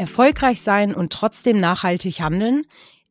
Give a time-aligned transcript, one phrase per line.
[0.00, 2.62] Erfolgreich sein und trotzdem nachhaltig handeln?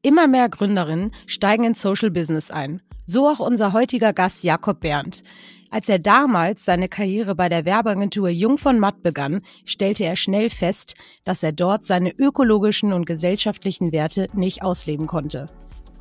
[0.02, 2.82] Immer mehr Gründerinnen steigen in Social Business ein.
[3.06, 5.22] So auch unser heutiger Gast Jakob Berndt.
[5.70, 10.50] Als er damals seine Karriere bei der Werbeagentur Jung von Matt begann, stellte er schnell
[10.50, 15.46] fest, dass er dort seine ökologischen und gesellschaftlichen Werte nicht ausleben konnte.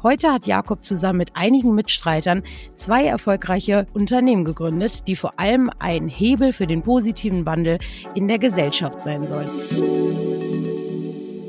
[0.02, 2.44] Heute hat Jakob zusammen mit einigen Mitstreitern
[2.76, 7.78] zwei erfolgreiche Unternehmen gegründet, die vor allem ein Hebel für den positiven Wandel
[8.14, 10.27] in der Gesellschaft sein sollen.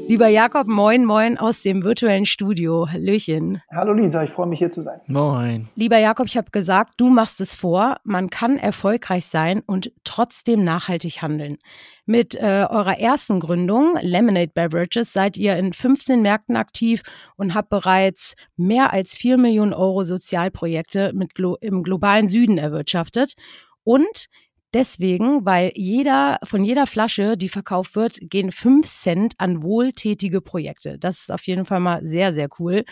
[0.10, 2.88] Lieber Jakob, moin, moin aus dem virtuellen Studio.
[2.92, 3.62] Hallöchen.
[3.70, 5.00] Hallo Lisa, ich freue mich hier zu sein.
[5.06, 5.70] Moin.
[5.76, 7.98] Lieber Jakob, ich habe gesagt, du machst es vor.
[8.04, 11.60] Man kann erfolgreich sein und trotzdem nachhaltig handeln.
[12.08, 17.04] Mit äh, eurer ersten Gründung, Lemonade Beverages, seid ihr in 15 Märkten aktiv
[17.36, 23.34] und habt bereits mehr als 4 Millionen Euro Sozialprojekte mit Glo im globalen Süden erwirtschaftet.
[23.84, 24.26] Und
[24.74, 31.00] Deswegen, weil jeder, von jeder Flasche, die verkauft wird, gehen fünf Cent an wohltätige Projekte.
[31.00, 32.86] Das ist auf jeden Fall mal sehr, sehr cool.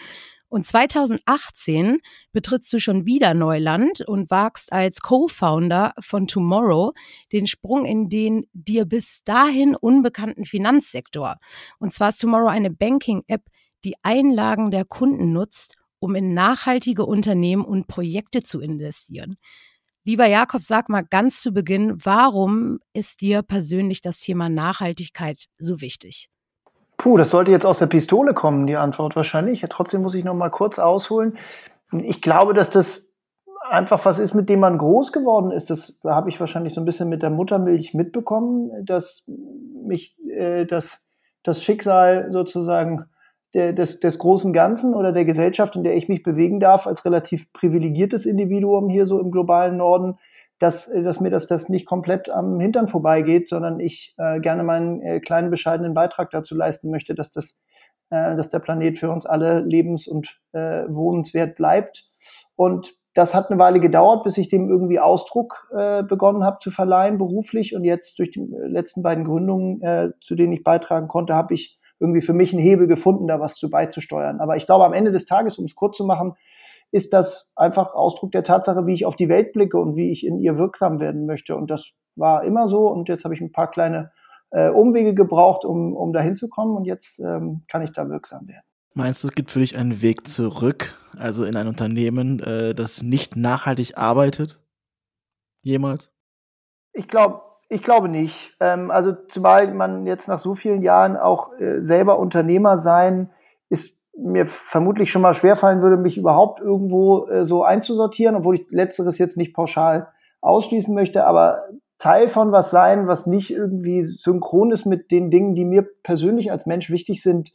[0.50, 2.00] Und 2018
[2.32, 6.94] betrittst du schon wieder Neuland und wagst als Co-Founder von Tomorrow
[7.34, 11.36] den Sprung in den dir bis dahin unbekannten Finanzsektor.
[11.80, 13.44] Und zwar ist Tomorrow eine Banking-App,
[13.84, 19.38] die Einlagen der Kunden nutzt, um in nachhaltige Unternehmen und Projekte zu investieren.
[20.08, 25.82] Lieber Jakob, sag mal ganz zu Beginn, warum ist dir persönlich das Thema Nachhaltigkeit so
[25.82, 26.30] wichtig?
[26.96, 29.66] Puh, das sollte jetzt aus der Pistole kommen, die Antwort wahrscheinlich.
[29.70, 31.38] Trotzdem muss ich noch mal kurz ausholen.
[31.92, 33.06] Ich glaube, dass das
[33.70, 35.70] einfach was ist, mit dem man groß geworden ist.
[35.70, 41.06] Das habe ich wahrscheinlich so ein bisschen mit der Muttermilch mitbekommen, dass mich äh, das,
[41.44, 43.08] das Schicksal sozusagen
[43.54, 47.06] der, des, des großen Ganzen oder der Gesellschaft, in der ich mich bewegen darf, als
[47.06, 50.18] relativ privilegiertes Individuum hier so im globalen Norden,
[50.60, 55.02] dass, dass mir das, das nicht komplett am Hintern vorbeigeht, sondern ich äh, gerne meinen
[55.02, 57.60] äh, kleinen bescheidenen Beitrag dazu leisten möchte, dass, das,
[58.10, 62.06] äh, dass der Planet für uns alle lebens- und äh, wohnenswert bleibt.
[62.56, 66.70] Und das hat eine Weile gedauert, bis ich dem irgendwie Ausdruck äh, begonnen habe zu
[66.70, 67.76] verleihen beruflich.
[67.76, 71.80] Und jetzt durch die letzten beiden Gründungen, äh, zu denen ich beitragen konnte, habe ich
[72.00, 74.40] irgendwie für mich einen Hebel gefunden, da was zu beizusteuern.
[74.40, 76.36] Aber ich glaube, am Ende des Tages, um es kurz zu machen,
[76.92, 80.26] ist das einfach Ausdruck der Tatsache, wie ich auf die Welt blicke und wie ich
[80.26, 81.56] in ihr wirksam werden möchte.
[81.56, 82.88] Und das war immer so.
[82.88, 84.12] Und jetzt habe ich ein paar kleine
[84.52, 86.78] äh, Umwege gebraucht, um, um da hinzukommen.
[86.78, 88.64] Und jetzt ähm, kann ich da wirksam werden.
[88.94, 93.04] Meinst du, es gibt für dich einen Weg zurück, also in ein Unternehmen, äh, das
[93.04, 94.60] nicht nachhaltig arbeitet?
[95.62, 96.12] Jemals?
[96.94, 98.56] Ich glaube, ich glaube nicht.
[98.60, 103.30] Ähm, also zumal man jetzt nach so vielen Jahren auch äh, selber Unternehmer sein,
[103.70, 108.66] ist mir vermutlich schon mal schwerfallen würde, mich überhaupt irgendwo äh, so einzusortieren, obwohl ich
[108.70, 110.08] letzteres jetzt nicht pauschal
[110.42, 111.66] ausschließen möchte, aber
[112.00, 116.52] Teil von was sein, was nicht irgendwie synchron ist mit den Dingen, die mir persönlich
[116.52, 117.52] als Mensch wichtig sind,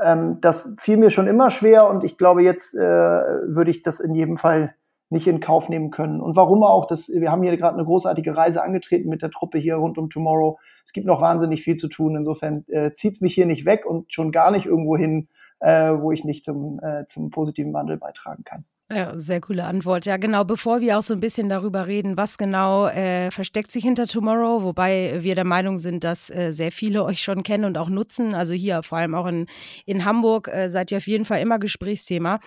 [0.00, 4.00] ähm, das fiel mir schon immer schwer und ich glaube, jetzt äh, würde ich das
[4.00, 4.74] in jedem Fall
[5.10, 6.20] nicht in Kauf nehmen können.
[6.20, 9.58] Und warum auch, das, wir haben hier gerade eine großartige Reise angetreten mit der Truppe
[9.58, 10.58] hier rund um Tomorrow.
[10.86, 12.16] Es gibt noch wahnsinnig viel zu tun.
[12.16, 15.28] Insofern äh, zieht es mich hier nicht weg und schon gar nicht irgendwo hin,
[15.58, 18.64] äh, wo ich nicht zum, äh, zum positiven Wandel beitragen kann.
[18.92, 20.04] Ja, sehr coole Antwort.
[20.04, 23.84] Ja, genau, bevor wir auch so ein bisschen darüber reden, was genau äh, versteckt sich
[23.84, 27.78] hinter Tomorrow, wobei wir der Meinung sind, dass äh, sehr viele euch schon kennen und
[27.78, 28.34] auch nutzen.
[28.34, 29.46] Also hier, vor allem auch in,
[29.86, 32.40] in Hamburg, äh, seid ihr auf jeden Fall immer Gesprächsthema.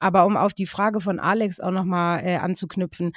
[0.00, 3.12] Aber um auf die Frage von Alex auch nochmal äh, anzuknüpfen,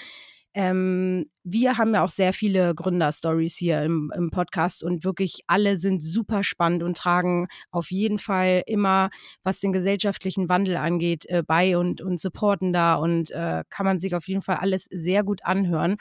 [0.55, 5.77] ähm, wir haben ja auch sehr viele Gründerstories hier im, im, Podcast und wirklich alle
[5.77, 9.09] sind super spannend und tragen auf jeden Fall immer,
[9.41, 13.97] was den gesellschaftlichen Wandel angeht, äh, bei und, und supporten da und äh, kann man
[13.97, 15.97] sich auf jeden Fall alles sehr gut anhören.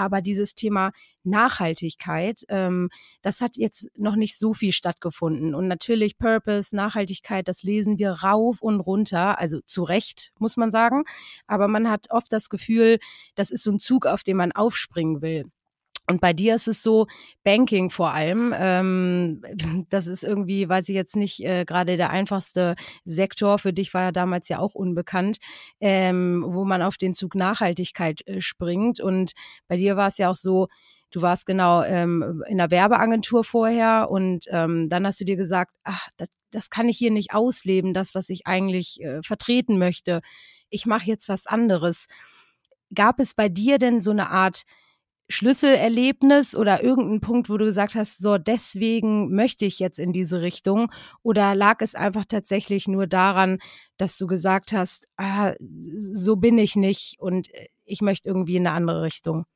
[0.00, 0.92] Aber dieses Thema
[1.24, 2.88] Nachhaltigkeit, ähm,
[3.20, 5.54] das hat jetzt noch nicht so viel stattgefunden.
[5.54, 10.70] Und natürlich Purpose, Nachhaltigkeit, das lesen wir rauf und runter, also zu Recht, muss man
[10.70, 11.04] sagen.
[11.46, 12.98] Aber man hat oft das Gefühl,
[13.34, 15.44] das ist so ein Zug, auf den man aufspringen will.
[16.10, 17.06] Und bei dir ist es so,
[17.44, 19.42] Banking vor allem, ähm,
[19.88, 22.74] das ist irgendwie, weiß ich jetzt nicht, äh, gerade der einfachste
[23.04, 23.58] Sektor.
[23.58, 25.38] Für dich war ja damals ja auch unbekannt,
[25.80, 29.00] ähm, wo man auf den Zug Nachhaltigkeit äh, springt.
[29.00, 29.32] Und
[29.68, 30.66] bei dir war es ja auch so,
[31.12, 35.72] du warst genau ähm, in der Werbeagentur vorher und ähm, dann hast du dir gesagt,
[35.84, 40.22] ach, das, das kann ich hier nicht ausleben, das, was ich eigentlich äh, vertreten möchte.
[40.70, 42.06] Ich mache jetzt was anderes.
[42.92, 44.64] Gab es bei dir denn so eine Art
[45.30, 50.42] Schlüsselerlebnis oder irgendein Punkt, wo du gesagt hast, so deswegen möchte ich jetzt in diese
[50.42, 50.90] Richtung?
[51.22, 53.58] Oder lag es einfach tatsächlich nur daran,
[53.96, 57.48] dass du gesagt hast, ah, so bin ich nicht und
[57.84, 59.46] ich möchte irgendwie in eine andere Richtung?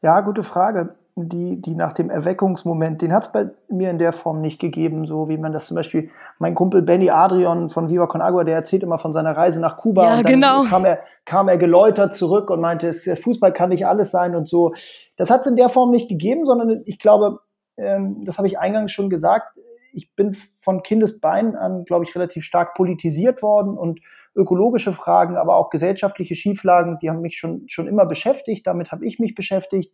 [0.00, 0.96] Ja, gute Frage.
[1.26, 5.06] Die, die nach dem Erweckungsmoment, den hat es bei mir in der Form nicht gegeben,
[5.06, 8.54] so wie man das zum Beispiel, mein Kumpel Benny Adrian von Viva Con Agua, der
[8.54, 10.62] erzählt immer von seiner Reise nach Kuba ja, und dann genau.
[10.64, 14.74] kam, er, kam er geläutert zurück und meinte, Fußball kann nicht alles sein und so.
[15.16, 17.40] Das hat es in der Form nicht gegeben, sondern ich glaube,
[17.76, 19.58] ähm, das habe ich eingangs schon gesagt,
[19.92, 24.00] ich bin von Kindesbeinen an, glaube ich, relativ stark politisiert worden und
[24.36, 29.04] ökologische Fragen, aber auch gesellschaftliche Schieflagen, die haben mich schon, schon immer beschäftigt, damit habe
[29.04, 29.92] ich mich beschäftigt.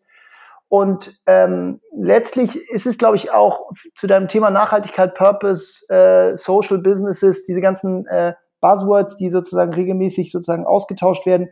[0.75, 6.79] Und ähm, letztlich ist es, glaube ich, auch zu deinem Thema Nachhaltigkeit, Purpose, äh, Social
[6.79, 11.49] Businesses, diese ganzen äh, Buzzwords, die sozusagen regelmäßig sozusagen ausgetauscht werden.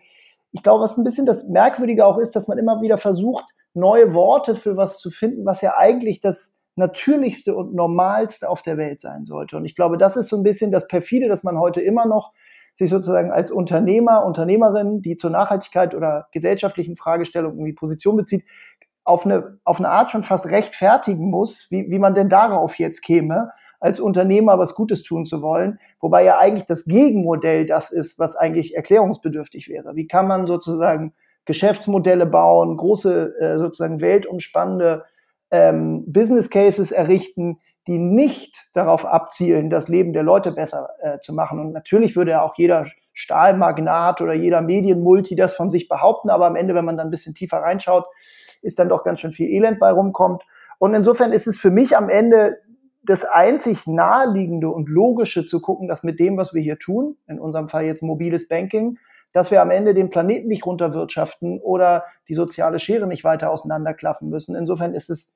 [0.50, 4.12] Ich glaube, was ein bisschen das Merkwürdige auch ist, dass man immer wieder versucht, neue
[4.12, 9.00] Worte für was zu finden, was ja eigentlich das Natürlichste und Normalste auf der Welt
[9.00, 9.56] sein sollte.
[9.56, 12.32] Und ich glaube, das ist so ein bisschen das Perfide, dass man heute immer noch
[12.74, 18.42] sich sozusagen als Unternehmer, Unternehmerin, die zur Nachhaltigkeit oder gesellschaftlichen Fragestellungen irgendwie Position bezieht,
[19.04, 23.02] auf eine, auf eine Art schon fast rechtfertigen muss, wie, wie man denn darauf jetzt
[23.02, 23.50] käme,
[23.80, 28.36] als Unternehmer was Gutes tun zu wollen, wobei ja eigentlich das Gegenmodell das ist, was
[28.36, 29.96] eigentlich erklärungsbedürftig wäre.
[29.96, 31.14] Wie kann man sozusagen
[31.44, 35.04] Geschäftsmodelle bauen, große äh, sozusagen weltumspannende
[35.50, 37.58] ähm, Business Cases errichten,
[37.88, 41.58] die nicht darauf abzielen, das Leben der Leute besser äh, zu machen.
[41.58, 46.46] Und natürlich würde ja auch jeder Stahlmagnat oder jeder Medienmulti das von sich behaupten, aber
[46.46, 48.06] am Ende, wenn man dann ein bisschen tiefer reinschaut,
[48.62, 50.44] ist dann doch ganz schön viel Elend bei rumkommt.
[50.78, 52.58] Und insofern ist es für mich am Ende
[53.04, 57.40] das einzig naheliegende und logische zu gucken, dass mit dem, was wir hier tun, in
[57.40, 58.98] unserem Fall jetzt mobiles Banking,
[59.32, 64.28] dass wir am Ende den Planeten nicht runterwirtschaften oder die soziale Schere nicht weiter auseinanderklaffen
[64.28, 64.54] müssen.
[64.54, 65.32] Insofern ist es,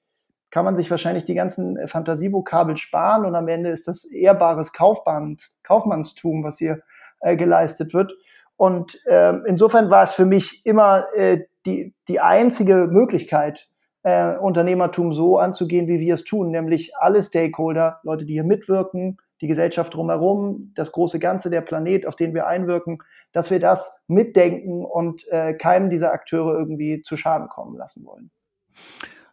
[0.51, 5.59] kann man sich wahrscheinlich die ganzen Fantasievokabel sparen und am Ende ist das ehrbares Kaufmanns,
[5.65, 6.83] Kaufmannstum, was hier
[7.27, 8.13] äh, geleistet wird.
[8.57, 13.69] Und äh, insofern war es für mich immer äh, die, die einzige Möglichkeit,
[14.05, 19.19] äh, Unternehmertum so anzugehen, wie wir es tun, nämlich alle Stakeholder, Leute, die hier mitwirken,
[19.41, 23.03] die Gesellschaft drumherum, das große Ganze, der Planet, auf den wir einwirken,
[23.33, 28.31] dass wir das mitdenken und äh, keinem dieser Akteure irgendwie zu Schaden kommen lassen wollen.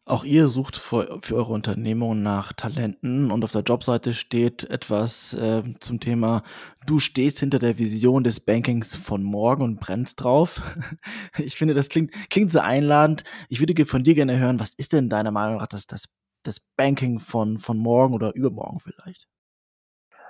[0.05, 5.33] Auch ihr sucht für, für, eure Unternehmung nach Talenten und auf der Jobseite steht etwas
[5.33, 6.44] äh, zum Thema,
[6.85, 10.61] du stehst hinter der Vision des Bankings von morgen und brennst drauf.
[11.38, 13.23] Ich finde, das klingt, klingt sehr einladend.
[13.47, 16.05] Ich würde von dir gerne hören, was ist denn deiner Meinung nach das, das,
[16.44, 19.27] das Banking von, von morgen oder übermorgen vielleicht?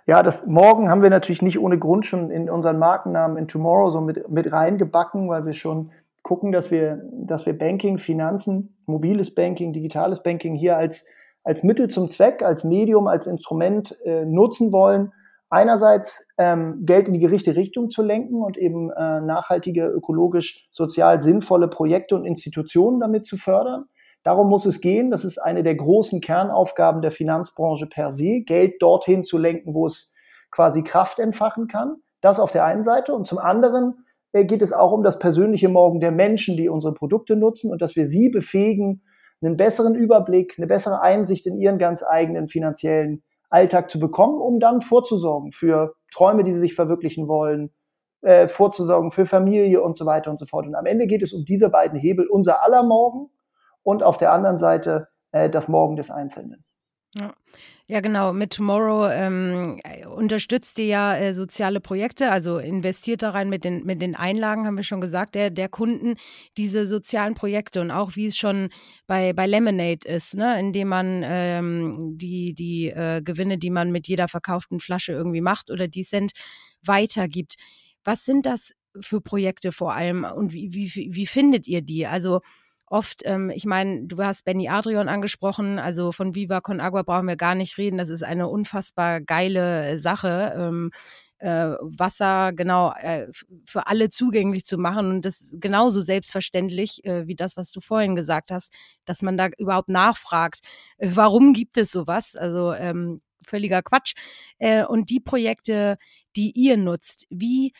[0.05, 3.89] Ja, das Morgen haben wir natürlich nicht ohne Grund schon in unseren Markennamen in Tomorrow
[3.89, 5.91] so mit, mit reingebacken, weil wir schon
[6.23, 11.05] gucken, dass wir, dass wir Banking, Finanzen, mobiles Banking, digitales Banking hier als,
[11.43, 15.11] als Mittel zum Zweck, als Medium, als Instrument äh, nutzen wollen.
[15.49, 21.21] Einerseits ähm, Geld in die gerichte Richtung zu lenken und eben äh, nachhaltige, ökologisch, sozial
[21.21, 23.85] sinnvolle Projekte und Institutionen damit zu fördern.
[24.23, 25.11] Darum muss es gehen.
[25.11, 29.85] Das ist eine der großen Kernaufgaben der Finanzbranche per se, Geld dorthin zu lenken, wo
[29.85, 30.13] es
[30.49, 31.97] quasi Kraft entfachen kann.
[32.21, 33.13] Das auf der einen Seite.
[33.13, 34.02] Und zum anderen
[34.33, 37.95] geht es auch um das persönliche Morgen der Menschen, die unsere Produkte nutzen und dass
[37.95, 39.03] wir sie befähigen,
[39.41, 44.59] einen besseren Überblick, eine bessere Einsicht in ihren ganz eigenen finanziellen Alltag zu bekommen, um
[44.59, 47.71] dann vorzusorgen für Träume, die sie sich verwirklichen wollen,
[48.21, 50.65] äh, vorzusorgen für Familie und so weiter und so fort.
[50.65, 53.29] Und am Ende geht es um diese beiden Hebel, unser aller Morgen
[53.83, 56.63] und auf der anderen Seite äh, das Morgen des Einzelnen.
[57.15, 57.33] Ja.
[57.89, 58.31] Ja, genau.
[58.31, 59.77] Mit Tomorrow ähm,
[60.15, 64.65] unterstützt ihr ja äh, soziale Projekte, also investiert da rein mit den, mit den Einlagen,
[64.65, 66.15] haben wir schon gesagt, der, der Kunden
[66.57, 68.69] diese sozialen Projekte und auch wie es schon
[69.05, 74.07] bei, bei Lemonade ist, ne, indem man ähm, die, die äh, Gewinne, die man mit
[74.07, 76.31] jeder verkauften Flasche irgendwie macht oder die Cent
[76.85, 77.55] weitergibt.
[78.05, 78.71] Was sind das
[79.01, 82.07] für Projekte vor allem und wie, wie, wie findet ihr die?
[82.07, 82.39] Also
[82.93, 87.27] oft, ähm, ich meine, du hast Benny Adrian angesprochen, also von Viva Con Agua brauchen
[87.27, 87.97] wir gar nicht reden.
[87.97, 90.53] Das ist eine unfassbar geile Sache.
[90.55, 90.91] Ähm,
[91.39, 93.27] äh, Wasser genau äh,
[93.65, 98.15] für alle zugänglich zu machen und das genauso selbstverständlich äh, wie das, was du vorhin
[98.15, 98.71] gesagt hast,
[99.05, 100.61] dass man da überhaupt nachfragt,
[100.99, 102.35] äh, warum gibt es sowas?
[102.35, 104.13] Also ähm, völliger Quatsch.
[104.59, 105.97] Äh, und die Projekte,
[106.35, 107.73] die ihr nutzt, wie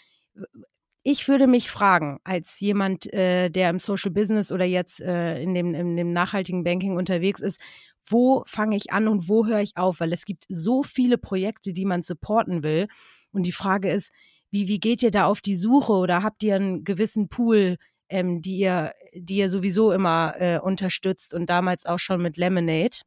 [1.04, 5.54] ich würde mich fragen, als jemand, äh, der im Social Business oder jetzt äh, in,
[5.54, 7.60] dem, in dem nachhaltigen Banking unterwegs ist,
[8.06, 10.00] wo fange ich an und wo höre ich auf?
[10.00, 12.88] Weil es gibt so viele Projekte, die man supporten will.
[13.32, 14.12] Und die Frage ist,
[14.50, 18.42] wie, wie geht ihr da auf die Suche oder habt ihr einen gewissen Pool, ähm,
[18.42, 22.98] die, ihr, die ihr sowieso immer äh, unterstützt und damals auch schon mit Lemonade?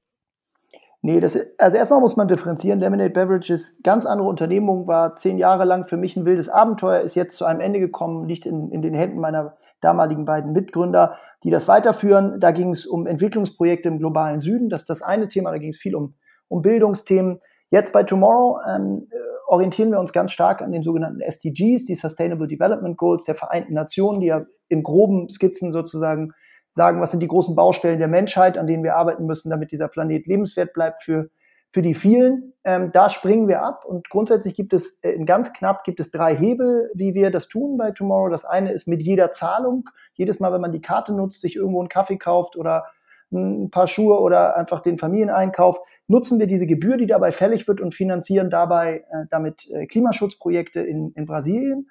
[1.07, 2.81] Nee, das, also erstmal muss man differenzieren.
[2.81, 7.15] Lemonade Beverages, ganz andere Unternehmung, war zehn Jahre lang für mich ein wildes Abenteuer, ist
[7.15, 11.51] jetzt zu einem Ende gekommen, liegt in, in den Händen meiner damaligen beiden Mitgründer, die
[11.51, 12.41] das weiterführen.
[12.41, 14.69] Da ging es um Entwicklungsprojekte im globalen Süden.
[14.69, 15.53] Das ist das eine Thema.
[15.53, 16.15] Da ging es viel um,
[16.49, 17.39] um Bildungsthemen.
[17.71, 21.95] Jetzt bei Tomorrow ähm, äh, orientieren wir uns ganz stark an den sogenannten SDGs, die
[21.95, 26.33] Sustainable Development Goals der Vereinten Nationen, die ja in groben Skizzen sozusagen
[26.77, 29.89] sagen, was sind die großen Baustellen der Menschheit, an denen wir arbeiten müssen, damit dieser
[29.89, 31.31] Planet lebenswert bleibt für,
[31.73, 32.53] für die vielen.
[32.65, 36.37] Ähm, da springen wir ab und grundsätzlich gibt es, äh, ganz knapp gibt es drei
[36.37, 38.29] Hebel, wie wir das tun bei Tomorrow.
[38.29, 41.81] Das eine ist mit jeder Zahlung, jedes Mal, wenn man die Karte nutzt, sich irgendwo
[41.81, 42.85] einen Kaffee kauft oder
[43.33, 47.81] ein paar Schuhe oder einfach den Familieneinkauf, nutzen wir diese Gebühr, die dabei fällig wird
[47.81, 51.89] und finanzieren dabei äh, damit äh, Klimaschutzprojekte in, in Brasilien.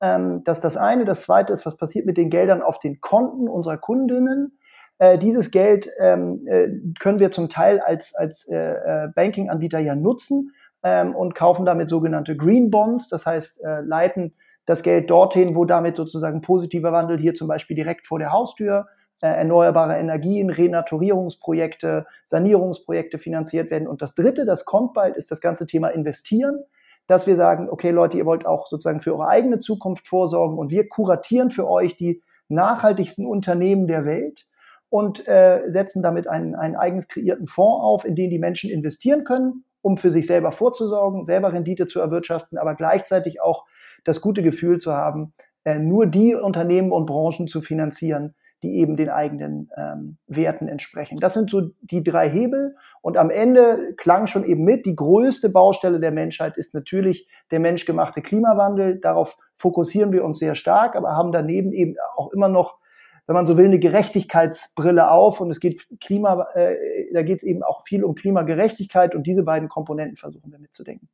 [0.00, 1.04] Ähm, das ist das eine.
[1.04, 4.58] Das zweite ist, was passiert mit den Geldern auf den Konten unserer Kundinnen.
[4.98, 9.94] Äh, dieses Geld ähm, äh, können wir zum Teil als, als äh, äh Banking-Anbieter ja
[9.94, 10.52] nutzen
[10.82, 13.08] ähm, und kaufen damit sogenannte Green Bonds.
[13.08, 14.34] Das heißt, äh, leiten
[14.66, 18.86] das Geld dorthin, wo damit sozusagen positiver Wandel hier zum Beispiel direkt vor der Haustür
[19.22, 23.88] äh, erneuerbare Energien, Renaturierungsprojekte, Sanierungsprojekte finanziert werden.
[23.88, 26.60] Und das Dritte, das kommt bald, ist das ganze Thema Investieren,
[27.08, 30.70] dass wir sagen, okay Leute, ihr wollt auch sozusagen für eure eigene Zukunft vorsorgen und
[30.70, 34.46] wir kuratieren für euch die nachhaltigsten Unternehmen der Welt
[34.90, 39.24] und äh, setzen damit einen, einen eigens kreierten Fonds auf, in den die Menschen investieren
[39.24, 43.64] können, um für sich selber vorzusorgen, selber Rendite zu erwirtschaften, aber gleichzeitig auch
[44.04, 45.32] das gute Gefühl zu haben,
[45.64, 51.18] äh, nur die Unternehmen und Branchen zu finanzieren, die eben den eigenen ähm, Werten entsprechen.
[51.20, 52.76] Das sind so die drei Hebel.
[53.00, 57.60] Und am Ende klang schon eben mit, die größte Baustelle der Menschheit ist natürlich der
[57.60, 58.98] menschgemachte Klimawandel.
[59.00, 62.78] Darauf fokussieren wir uns sehr stark, aber haben daneben eben auch immer noch,
[63.26, 65.40] wenn man so will, eine Gerechtigkeitsbrille auf.
[65.40, 66.76] Und es geht Klima, äh,
[67.12, 71.08] da geht es eben auch viel um Klimagerechtigkeit und diese beiden Komponenten versuchen wir mitzudenken.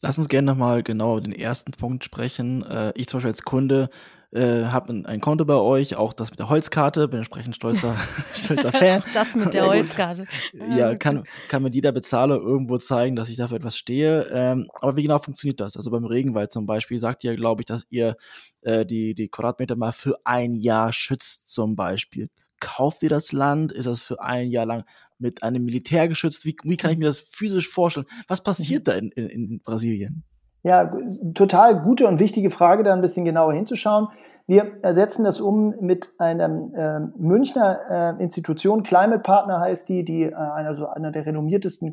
[0.00, 2.64] Lass uns gerne nochmal genau über den ersten Punkt sprechen.
[2.64, 3.88] Äh, ich zum Beispiel als Kunde
[4.32, 7.96] äh, habe ein, ein, Konto bei euch, auch das mit der Holzkarte, bin entsprechend stolzer,
[8.34, 9.02] stolzer Fan.
[9.14, 10.26] das mit der Holzkarte.
[10.76, 14.28] ja, kann, kann mir jeder Bezahler irgendwo zeigen, dass ich dafür etwas stehe.
[14.32, 15.76] Ähm, aber wie genau funktioniert das?
[15.76, 18.16] Also beim Regenwald zum Beispiel sagt ihr, glaube ich, dass ihr
[18.62, 22.28] äh, die, die Quadratmeter mal für ein Jahr schützt zum Beispiel.
[22.60, 23.72] Kauft ihr das Land?
[23.72, 24.84] Ist das für ein Jahr lang
[25.18, 26.44] mit einem Militär geschützt?
[26.44, 28.06] Wie, wie kann ich mir das physisch vorstellen?
[28.28, 28.90] Was passiert mhm.
[28.90, 30.24] da in, in, in Brasilien?
[30.62, 30.90] Ja,
[31.34, 34.08] total gute und wichtige Frage, da ein bisschen genauer hinzuschauen.
[34.48, 40.22] Wir ersetzen das um mit einer äh, Münchner äh, Institution, Climate Partner heißt die, die
[40.22, 41.92] äh, einer, also einer der renommiertesten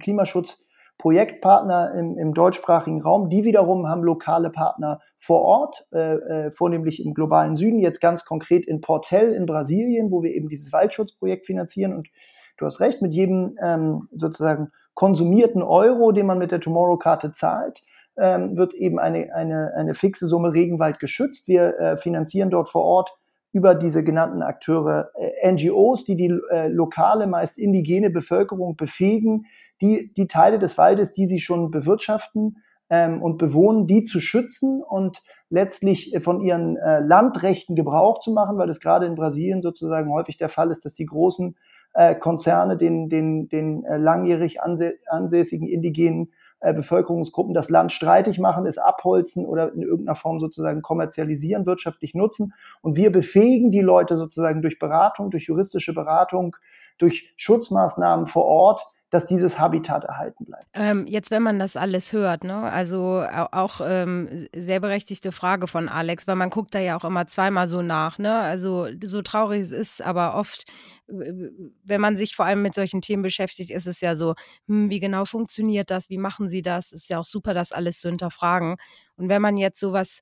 [1.03, 3.29] Klimaschutzprojektpartner im, im deutschsprachigen Raum.
[3.29, 8.25] Die wiederum haben lokale Partner vor Ort, äh, äh, vornehmlich im globalen Süden, jetzt ganz
[8.25, 11.93] konkret in Portel in Brasilien, wo wir eben dieses Waldschutzprojekt finanzieren.
[11.93, 12.09] Und
[12.57, 17.83] du hast recht, mit jedem ähm, sozusagen konsumierten Euro, den man mit der Tomorrow-Karte zahlt,
[18.17, 21.47] ähm, wird eben eine, eine, eine fixe Summe Regenwald geschützt.
[21.47, 23.17] Wir äh, finanzieren dort vor Ort
[23.53, 29.45] über diese genannten Akteure äh, NGOs, die die äh, lokale, meist indigene Bevölkerung befähigen,
[29.83, 32.57] die, die Teile des Waldes, die sie schon bewirtschaften
[32.89, 38.31] ähm, und bewohnen, die zu schützen und letztlich äh, von ihren äh, Landrechten Gebrauch zu
[38.31, 41.55] machen, weil es gerade in Brasilien sozusagen häufig der Fall ist, dass die großen
[41.93, 48.65] äh, Konzerne den, den, den äh, langjährig ansässigen indigenen äh, Bevölkerungsgruppen das Land streitig machen,
[48.65, 52.53] es abholzen oder in irgendeiner Form sozusagen kommerzialisieren, wirtschaftlich nutzen.
[52.81, 56.55] Und wir befähigen die Leute sozusagen durch Beratung, durch juristische Beratung,
[56.97, 60.65] durch Schutzmaßnahmen vor Ort, dass dieses Habitat erhalten bleibt.
[60.73, 65.87] Ähm, jetzt, wenn man das alles hört, ne, also auch ähm, sehr berechtigte Frage von
[65.87, 68.33] Alex, weil man guckt da ja auch immer zweimal so nach, ne?
[68.39, 70.65] Also so traurig es ist, aber oft,
[71.07, 74.33] wenn man sich vor allem mit solchen Themen beschäftigt, ist es ja so,
[74.67, 76.91] hm, wie genau funktioniert das, wie machen sie das?
[76.91, 78.77] Ist ja auch super, das alles zu hinterfragen.
[79.15, 80.21] Und wenn man jetzt sowas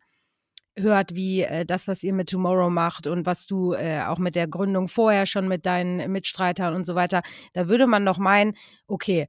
[0.77, 4.35] hört, wie äh, das, was ihr mit Tomorrow macht und was du äh, auch mit
[4.35, 7.21] der Gründung vorher schon mit deinen Mitstreitern und so weiter,
[7.53, 8.53] da würde man doch meinen,
[8.87, 9.27] okay,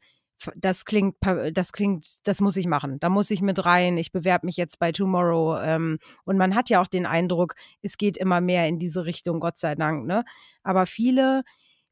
[0.56, 1.16] das klingt,
[1.52, 2.98] das klingt, das muss ich machen.
[2.98, 3.96] Da muss ich mit rein.
[3.96, 5.58] Ich bewerbe mich jetzt bei Tomorrow.
[5.62, 9.38] Ähm, und man hat ja auch den Eindruck, es geht immer mehr in diese Richtung,
[9.40, 10.06] Gott sei Dank.
[10.06, 10.24] Ne?
[10.62, 11.42] Aber viele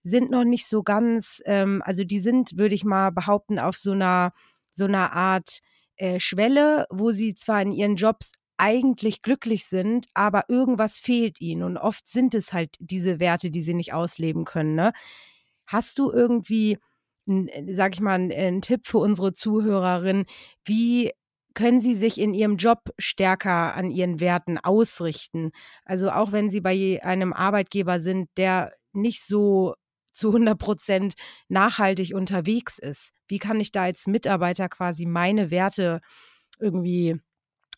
[0.03, 3.93] sind noch nicht so ganz, ähm, also die sind, würde ich mal behaupten, auf so
[3.93, 4.33] einer,
[4.73, 5.61] so einer Art
[5.97, 11.63] äh, Schwelle, wo sie zwar in ihren Jobs eigentlich glücklich sind, aber irgendwas fehlt ihnen.
[11.63, 14.75] Und oft sind es halt diese Werte, die sie nicht ausleben können.
[14.75, 14.93] Ne?
[15.67, 16.79] Hast du irgendwie,
[17.27, 20.27] sag ich mal, einen Tipp für unsere Zuhörerin,
[20.65, 21.11] wie
[21.55, 25.53] können sie sich in ihrem Job stärker an ihren Werten ausrichten?
[25.85, 29.75] Also auch wenn sie bei einem Arbeitgeber sind, der nicht so
[30.13, 31.15] zu 100 Prozent
[31.49, 33.13] nachhaltig unterwegs ist.
[33.27, 36.01] Wie kann ich da als Mitarbeiter quasi meine Werte
[36.61, 37.17] irgendwie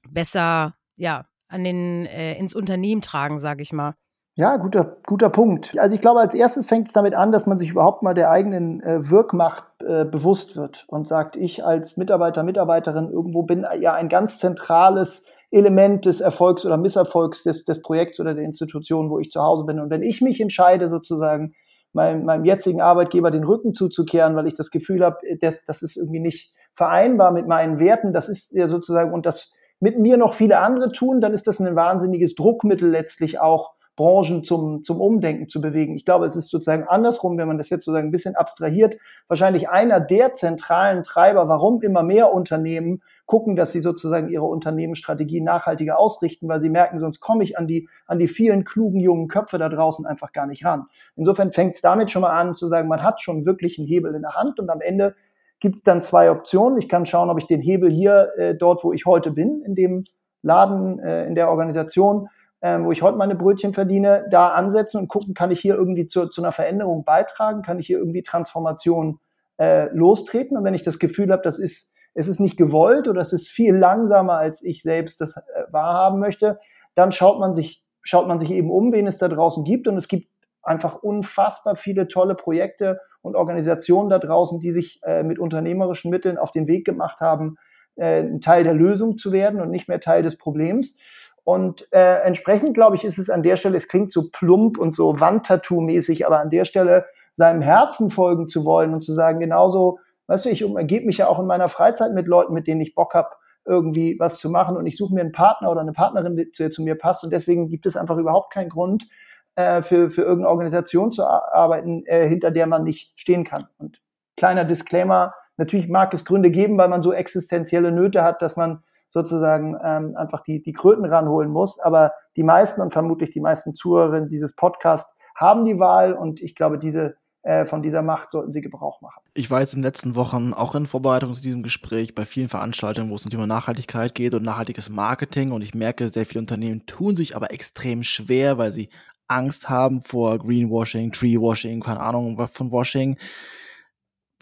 [0.09, 3.95] besser, ja, an den, äh, ins Unternehmen tragen, sage ich mal?
[4.35, 5.79] Ja, guter, guter Punkt.
[5.79, 8.31] Also ich glaube, als erstes fängt es damit an, dass man sich überhaupt mal der
[8.31, 13.93] eigenen äh, Wirkmacht äh, bewusst wird und sagt, ich als Mitarbeiter, Mitarbeiterin irgendwo bin ja
[13.93, 19.19] ein ganz zentrales Element des Erfolgs oder Misserfolgs des, des Projekts oder der Institution, wo
[19.19, 19.79] ich zu Hause bin.
[19.79, 21.55] Und wenn ich mich entscheide, sozusagen
[21.93, 25.99] meinem, meinem jetzigen Arbeitgeber den Rücken zuzukehren, weil ich das Gefühl habe, das, das ist
[25.99, 29.53] irgendwie nicht vereinbar mit meinen Werten, das ist ja sozusagen, und das
[29.83, 34.43] mit mir noch viele andere tun, dann ist das ein wahnsinniges Druckmittel letztlich auch, Branchen
[34.43, 35.97] zum, zum Umdenken zu bewegen.
[35.97, 38.97] Ich glaube, es ist sozusagen andersrum, wenn man das jetzt sozusagen ein bisschen abstrahiert,
[39.29, 45.43] wahrscheinlich einer der zentralen Treiber, warum immer mehr Unternehmen gucken, dass sie sozusagen ihre Unternehmensstrategie
[45.43, 49.29] nachhaltiger ausrichten, weil sie merken, sonst komme ich an die, an die vielen klugen jungen
[49.29, 50.87] Köpfe da draußen einfach gar nicht ran.
[51.17, 54.15] Insofern fängt es damit schon mal an zu sagen, man hat schon wirklich einen Hebel
[54.15, 55.15] in der Hand und am Ende
[55.63, 56.77] gibt es dann zwei Optionen.
[56.79, 59.77] Ich kann schauen, ob ich den Hebel hier, äh, dort, wo ich heute bin, in
[59.77, 60.05] dem
[60.43, 62.29] Laden, äh, in der Organisation,
[62.61, 66.07] ähm, wo ich heute meine Brötchen verdiene, da ansetzen und gucken, kann ich hier irgendwie
[66.07, 69.21] zu, zu einer Veränderung beitragen, kann ich hier irgendwie Transformation
[69.57, 70.57] äh, lostreten.
[70.57, 73.49] Und wenn ich das Gefühl habe, das ist, es ist nicht gewollt oder es ist
[73.49, 75.41] viel langsamer, als ich selbst das äh,
[75.71, 76.59] wahrhaben möchte,
[76.97, 79.87] dann schaut man sich, schaut man sich eben um, wen es da draußen gibt.
[79.87, 80.29] Und es gibt
[80.63, 86.39] einfach unfassbar viele tolle Projekte und Organisationen da draußen, die sich äh, mit unternehmerischen Mitteln
[86.39, 87.57] auf den Weg gemacht haben,
[87.97, 90.97] äh, ein Teil der Lösung zu werden und nicht mehr Teil des Problems.
[91.45, 94.95] Und äh, entsprechend, glaube ich, ist es an der Stelle, es klingt so plump und
[94.95, 99.99] so Wandtattoo-mäßig, aber an der Stelle seinem Herzen folgen zu wollen und zu sagen, genauso,
[100.29, 102.95] weißt du, ich umgebe mich ja auch in meiner Freizeit mit Leuten, mit denen ich
[102.95, 103.31] Bock habe,
[103.65, 106.69] irgendwie was zu machen und ich suche mir einen Partner oder eine Partnerin, die zu,
[106.71, 109.07] zu mir passt und deswegen gibt es einfach überhaupt keinen Grund,
[109.57, 113.67] äh, für, für irgendeine Organisation zu arbeiten, äh, hinter der man nicht stehen kann.
[113.79, 114.01] Und
[114.37, 118.83] kleiner Disclaimer, natürlich mag es Gründe geben, weil man so existenzielle Nöte hat, dass man
[119.09, 121.79] sozusagen ähm, einfach die, die Kröten ranholen muss.
[121.81, 126.55] Aber die meisten und vermutlich die meisten Zuhörerinnen dieses Podcasts haben die Wahl und ich
[126.55, 129.21] glaube, diese äh, von dieser Macht sollten sie Gebrauch machen.
[129.35, 132.49] Ich war jetzt in den letzten Wochen auch in Vorbereitung zu diesem Gespräch bei vielen
[132.49, 136.41] Veranstaltungen, wo es um Thema Nachhaltigkeit geht und nachhaltiges Marketing und ich merke, sehr viele
[136.41, 138.91] Unternehmen tun sich aber extrem schwer, weil sie
[139.33, 143.17] Angst haben vor Greenwashing, Treewashing, keine Ahnung von Washing.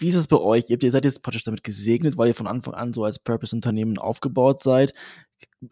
[0.01, 0.65] Wie ist es bei euch?
[0.69, 4.63] Ihr seid jetzt praktisch damit gesegnet, weil ihr von Anfang an so als Purpose-Unternehmen aufgebaut
[4.63, 4.95] seid.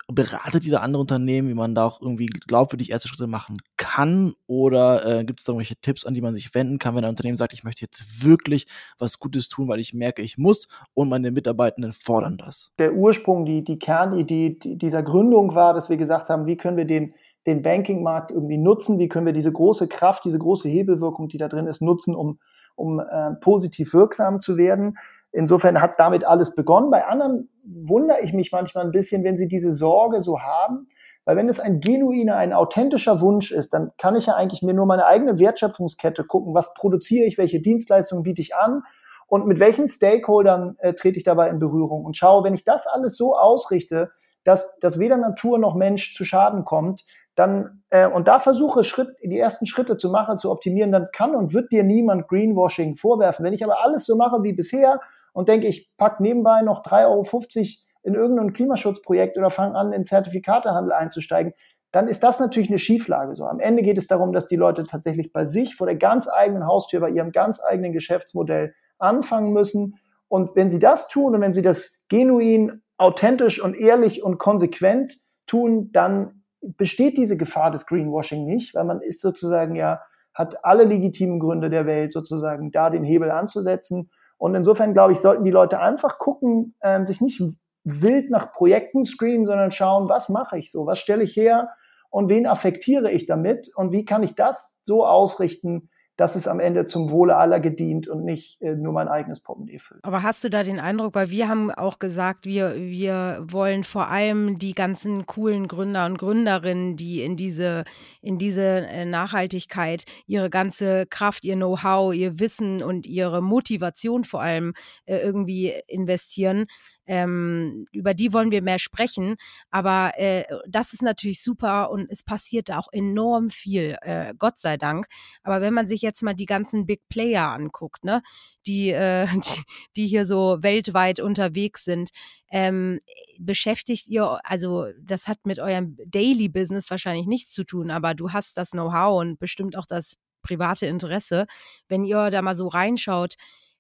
[0.07, 4.35] Beratet ihr da andere Unternehmen, wie man da auch irgendwie glaubwürdig erste Schritte machen kann?
[4.47, 7.11] Oder äh, gibt es da irgendwelche Tipps, an die man sich wenden kann, wenn ein
[7.11, 8.67] Unternehmen sagt, ich möchte jetzt wirklich
[8.99, 12.71] was Gutes tun, weil ich merke, ich muss und meine Mitarbeitenden fordern das?
[12.79, 16.85] Der Ursprung, die, die Kernidee dieser Gründung war, dass wir gesagt haben, wie können wir
[16.85, 17.15] den,
[17.47, 21.49] den Bankingmarkt irgendwie nutzen, wie können wir diese große Kraft, diese große Hebelwirkung, die da
[21.49, 22.39] drin ist, nutzen, um
[22.79, 24.97] um äh, positiv wirksam zu werden.
[25.33, 26.91] Insofern hat damit alles begonnen.
[26.91, 30.89] Bei anderen wundere ich mich manchmal ein bisschen, wenn sie diese Sorge so haben,
[31.25, 34.73] weil wenn es ein genuiner, ein authentischer Wunsch ist, dann kann ich ja eigentlich mir
[34.73, 38.83] nur meine eigene Wertschöpfungskette gucken, was produziere ich, welche Dienstleistungen biete ich an?
[39.27, 42.07] Und mit welchen Stakeholdern äh, trete ich dabei in Berührung?
[42.07, 44.11] Und schaue, wenn ich das alles so ausrichte,
[44.45, 47.05] dass, dass weder Natur noch Mensch zu Schaden kommt,
[47.39, 51.35] dann äh, und da versuche Schritt, die ersten Schritte zu machen, zu optimieren, dann kann
[51.35, 53.45] und wird dir niemand Greenwashing vorwerfen.
[53.45, 55.01] Wenn ich aber alles so mache wie bisher
[55.33, 60.05] und denke, ich pack nebenbei noch 3,50 Euro in irgendein Klimaschutzprojekt oder fange an, in
[60.05, 61.53] Zertifikatehandel einzusteigen,
[61.93, 63.35] dann ist das natürlich eine Schieflage.
[63.35, 66.29] So am Ende geht es darum, dass die Leute tatsächlich bei sich vor der ganz
[66.29, 69.97] eigenen Haustür, bei ihrem ganz eigenen Geschäftsmodell anfangen müssen.
[70.29, 75.19] Und wenn sie das tun und wenn sie das genuin, authentisch und ehrlich und konsequent
[75.47, 80.01] tun, dann besteht diese Gefahr des Greenwashing nicht, weil man ist sozusagen ja,
[80.35, 84.11] hat alle legitimen Gründe der Welt sozusagen da den Hebel anzusetzen.
[84.37, 87.43] Und insofern glaube ich, sollten die Leute einfach gucken, ähm, sich nicht
[87.85, 91.71] wild nach Projekten screenen, sondern schauen, was mache ich so, was stelle ich her?
[92.11, 93.71] Und wen affektiere ich damit?
[93.75, 98.09] Und wie kann ich das so ausrichten, dass es am Ende zum Wohle aller gedient
[98.09, 100.05] und nicht äh, nur mein eigenes Portemonnaie füllt.
[100.05, 104.09] Aber hast du da den Eindruck, weil wir haben auch gesagt, wir, wir wollen vor
[104.09, 107.85] allem die ganzen coolen Gründer und Gründerinnen, die in diese,
[108.21, 114.43] in diese äh, Nachhaltigkeit ihre ganze Kraft, ihr Know-how, ihr Wissen und ihre Motivation vor
[114.43, 116.67] allem äh, irgendwie investieren,
[117.09, 119.37] ähm, über die wollen wir mehr sprechen.
[119.71, 124.77] Aber äh, das ist natürlich super und es passiert auch enorm viel, äh, Gott sei
[124.77, 125.07] Dank.
[125.43, 128.23] Aber wenn man sich jetzt mal die ganzen Big Player anguckt, ne,
[128.67, 129.63] die, äh, die,
[129.97, 132.11] die hier so weltweit unterwegs sind,
[132.51, 132.99] ähm,
[133.39, 138.33] beschäftigt ihr, also das hat mit eurem Daily Business wahrscheinlich nichts zu tun, aber du
[138.33, 141.47] hast das Know-how und bestimmt auch das private Interesse.
[141.89, 143.35] Wenn ihr da mal so reinschaut,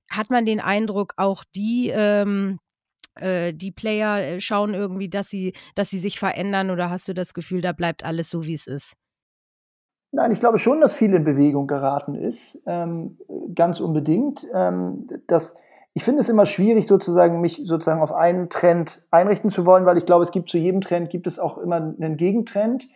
[0.08, 2.58] hat man den Eindruck, auch die ähm,
[3.20, 7.14] äh, die Player äh, schauen irgendwie, dass sie, dass sie sich verändern oder hast du
[7.14, 8.94] das Gefühl, da bleibt alles so, wie es ist?
[10.10, 13.18] Nein, ich glaube schon, dass viel in Bewegung geraten ist, ähm,
[13.54, 14.46] ganz unbedingt.
[14.54, 15.54] Ähm, das,
[15.92, 19.98] ich finde es immer schwierig, sozusagen mich sozusagen auf einen Trend einrichten zu wollen, weil
[19.98, 22.88] ich glaube, es gibt zu jedem Trend gibt es auch immer einen Gegentrend.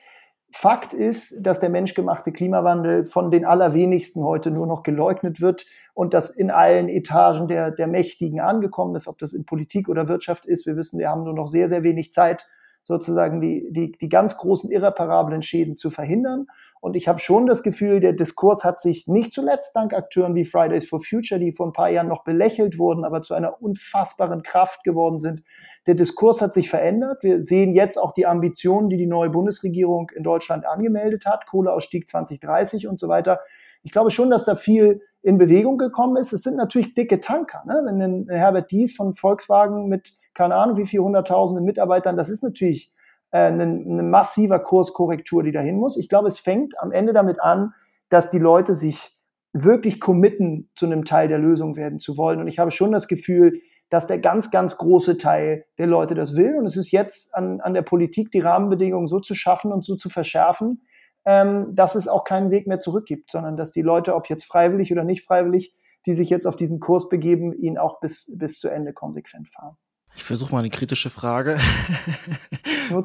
[0.54, 6.12] Fakt ist, dass der menschgemachte Klimawandel von den allerwenigsten heute nur noch geleugnet wird und
[6.12, 10.44] das in allen Etagen der, der Mächtigen angekommen ist, ob das in Politik oder Wirtschaft
[10.44, 10.66] ist.
[10.66, 12.46] Wir wissen, wir haben nur noch sehr, sehr wenig Zeit,
[12.82, 16.46] sozusagen die, die, die ganz großen irreparablen Schäden zu verhindern.
[16.80, 20.44] Und ich habe schon das Gefühl, der Diskurs hat sich nicht zuletzt dank Akteuren wie
[20.44, 24.42] Fridays for Future, die vor ein paar Jahren noch belächelt wurden, aber zu einer unfassbaren
[24.42, 25.44] Kraft geworden sind,
[25.86, 27.22] der Diskurs hat sich verändert.
[27.22, 32.08] Wir sehen jetzt auch die Ambitionen, die die neue Bundesregierung in Deutschland angemeldet hat, Kohleausstieg
[32.08, 33.40] 2030 und so weiter.
[33.82, 36.32] Ich glaube schon, dass da viel in Bewegung gekommen ist.
[36.32, 37.62] Es sind natürlich dicke Tanker.
[37.66, 37.82] Ne?
[37.84, 42.42] Wenn ein Herbert Dies von Volkswagen mit keine Ahnung wie viel hunderttausende Mitarbeitern, das ist
[42.42, 42.92] natürlich
[43.32, 45.96] äh, eine, eine massiver Kurskorrektur, die dahin muss.
[45.96, 47.74] Ich glaube, es fängt am Ende damit an,
[48.08, 49.16] dass die Leute sich
[49.52, 52.40] wirklich committen, zu einem Teil der Lösung werden zu wollen.
[52.40, 53.60] Und ich habe schon das Gefühl,
[53.92, 56.56] dass der ganz, ganz große Teil der Leute das will.
[56.56, 59.96] Und es ist jetzt an, an der Politik, die Rahmenbedingungen so zu schaffen und so
[59.96, 60.86] zu verschärfen,
[61.26, 64.44] ähm, dass es auch keinen Weg mehr zurück gibt, sondern dass die Leute, ob jetzt
[64.44, 65.74] freiwillig oder nicht freiwillig,
[66.06, 69.76] die sich jetzt auf diesen Kurs begeben, ihn auch bis, bis zu Ende konsequent fahren.
[70.14, 71.58] Ich versuche mal eine kritische Frage.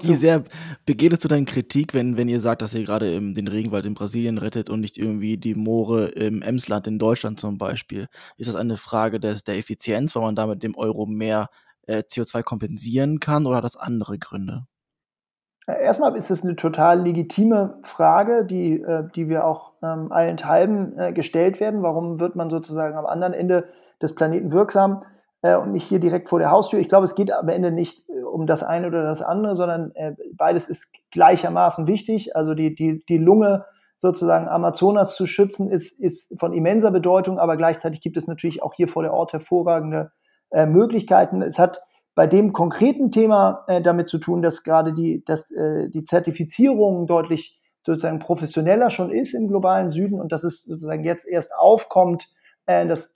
[0.01, 0.43] Wie sehr
[0.85, 3.93] begegnest du deine Kritik, wenn, wenn ihr sagt, dass ihr gerade im, den Regenwald in
[3.93, 8.07] Brasilien rettet und nicht irgendwie die Moore im Emsland in Deutschland zum Beispiel?
[8.37, 11.49] Ist das eine Frage des, der Effizienz, weil man damit dem Euro mehr
[11.83, 14.65] äh, CO2 kompensieren kann oder hat das andere Gründe?
[15.67, 21.11] Erstmal ist es eine total legitime Frage, die, äh, die wir auch ähm, allenthalben äh,
[21.11, 21.83] gestellt werden.
[21.83, 23.67] Warum wird man sozusagen am anderen Ende
[24.01, 25.03] des Planeten wirksam?
[25.41, 26.79] Äh, und nicht hier direkt vor der Haustür.
[26.79, 29.91] Ich glaube, es geht am Ende nicht äh, um das eine oder das andere, sondern
[29.95, 32.35] äh, beides ist gleichermaßen wichtig.
[32.35, 33.65] Also die, die, die Lunge
[33.97, 38.73] sozusagen Amazonas zu schützen, ist, ist von immenser Bedeutung, aber gleichzeitig gibt es natürlich auch
[38.73, 40.11] hier vor der Ort hervorragende
[40.51, 41.41] äh, Möglichkeiten.
[41.41, 41.81] Es hat
[42.13, 47.07] bei dem konkreten Thema äh, damit zu tun, dass gerade die, dass, äh, die Zertifizierung
[47.07, 52.27] deutlich sozusagen professioneller schon ist im globalen Süden und dass es sozusagen jetzt erst aufkommt,
[52.65, 53.15] äh, dass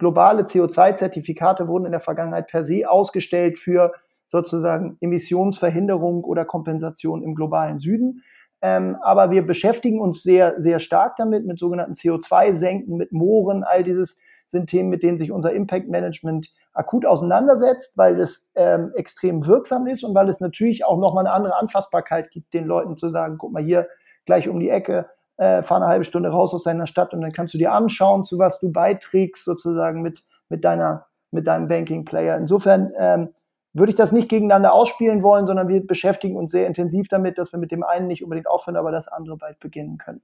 [0.00, 3.92] globale CO2-Zertifikate wurden in der Vergangenheit per se ausgestellt für
[4.26, 8.24] sozusagen Emissionsverhinderung oder Kompensation im globalen Süden.
[8.62, 13.62] Ähm, aber wir beschäftigen uns sehr, sehr stark damit, mit sogenannten CO2-Senken, mit Mooren.
[13.62, 18.92] All dieses sind Themen, mit denen sich unser Impact Management akut auseinandersetzt, weil es ähm,
[18.96, 22.96] extrem wirksam ist und weil es natürlich auch nochmal eine andere Anfassbarkeit gibt, den Leuten
[22.96, 23.88] zu sagen, guck mal hier
[24.26, 25.08] gleich um die Ecke,
[25.40, 28.24] äh, fahr eine halbe Stunde raus aus deiner Stadt und dann kannst du dir anschauen,
[28.24, 32.36] zu was du beiträgst sozusagen mit, mit, deiner, mit deinem Banking-Player.
[32.36, 33.30] Insofern ähm,
[33.72, 37.52] würde ich das nicht gegeneinander ausspielen wollen, sondern wir beschäftigen uns sehr intensiv damit, dass
[37.52, 40.20] wir mit dem einen nicht unbedingt aufhören, aber das andere bald beginnen können.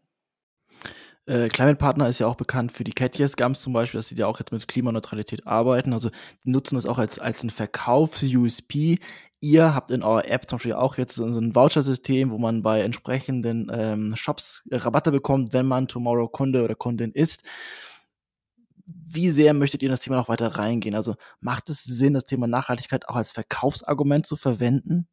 [1.24, 4.16] Äh, Climate Partner ist ja auch bekannt für die Catjes Gums zum Beispiel, dass sie
[4.16, 5.94] ja auch jetzt mit Klimaneutralität arbeiten.
[5.94, 6.11] Also
[6.44, 8.98] nutzen das auch als, als ein Verkaufs-USP.
[9.46, 12.80] Ihr habt in eurer App zum Beispiel auch jetzt so ein Voucher-System, wo man bei
[12.80, 17.44] entsprechenden ähm, Shops Rabatte bekommt, wenn man Tomorrow Kunde oder Kundin ist.
[18.87, 20.96] Wie sehr möchtet ihr in das Thema noch weiter reingehen?
[20.96, 25.06] Also macht es Sinn, das Thema Nachhaltigkeit auch als Verkaufsargument zu verwenden?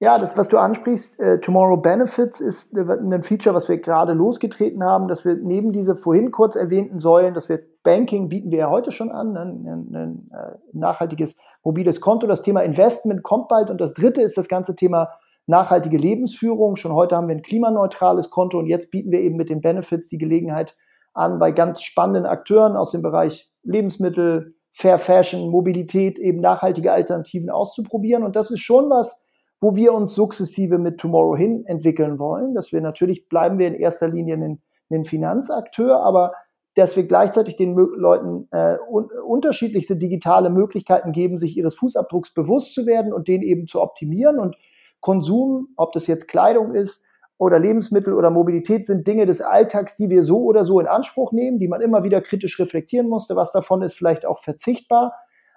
[0.00, 4.12] Ja, das, was du ansprichst, äh, Tomorrow Benefits ist äh, ein Feature, was wir gerade
[4.12, 8.58] losgetreten haben, dass wir neben diese vorhin kurz erwähnten Säulen, dass wir Banking bieten wir
[8.58, 12.28] ja heute schon an, ne, ein, ein, ein äh, nachhaltiges mobiles Konto.
[12.28, 15.08] Das Thema Investment kommt bald und das dritte ist das ganze Thema
[15.46, 16.76] nachhaltige Lebensführung.
[16.76, 20.08] Schon heute haben wir ein klimaneutrales Konto und jetzt bieten wir eben mit den Benefits
[20.08, 20.76] die Gelegenheit
[21.12, 27.50] an, bei ganz spannenden Akteuren aus dem Bereich Lebensmittel, Fair Fashion, Mobilität eben nachhaltige Alternativen
[27.50, 28.22] auszuprobieren.
[28.22, 29.24] Und das ist schon was,
[29.60, 33.74] wo wir uns sukzessive mit Tomorrow hin entwickeln wollen, dass wir natürlich bleiben wir in
[33.74, 36.32] erster Linie ein, ein Finanzakteur, aber
[36.78, 42.72] dass wir gleichzeitig den Leuten äh, un unterschiedlichste digitale Möglichkeiten geben, sich ihres Fußabdrucks bewusst
[42.72, 44.38] zu werden und den eben zu optimieren.
[44.38, 44.56] Und
[45.00, 47.04] Konsum, ob das jetzt Kleidung ist
[47.36, 51.32] oder Lebensmittel oder Mobilität, sind Dinge des Alltags, die wir so oder so in Anspruch
[51.32, 53.34] nehmen, die man immer wieder kritisch reflektieren musste.
[53.34, 55.14] Was davon ist vielleicht auch verzichtbar.